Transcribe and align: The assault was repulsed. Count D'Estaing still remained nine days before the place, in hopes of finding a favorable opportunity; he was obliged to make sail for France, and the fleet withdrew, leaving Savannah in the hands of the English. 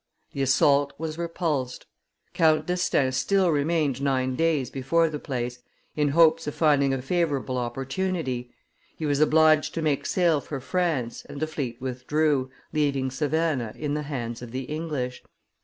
The 0.31 0.41
assault 0.41 0.93
was 0.97 1.19
repulsed. 1.19 1.85
Count 2.33 2.65
D'Estaing 2.65 3.11
still 3.11 3.51
remained 3.51 4.01
nine 4.01 4.35
days 4.35 4.71
before 4.71 5.09
the 5.09 5.19
place, 5.19 5.59
in 5.95 6.07
hopes 6.07 6.47
of 6.47 6.55
finding 6.55 6.91
a 6.91 7.03
favorable 7.03 7.55
opportunity; 7.59 8.51
he 8.97 9.05
was 9.05 9.19
obliged 9.19 9.75
to 9.75 9.81
make 9.83 10.07
sail 10.07 10.41
for 10.41 10.59
France, 10.59 11.23
and 11.25 11.39
the 11.39 11.45
fleet 11.45 11.79
withdrew, 11.79 12.49
leaving 12.73 13.11
Savannah 13.11 13.73
in 13.77 13.93
the 13.93 14.01
hands 14.01 14.41
of 14.41 14.49
the 14.49 14.63
English. 14.63 15.21